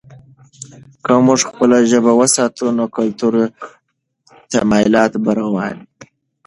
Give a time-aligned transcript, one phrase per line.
[1.03, 3.45] که موږ خپله ژبه وساتو، نو کلتوري
[4.51, 6.05] تمایلات به روان وي.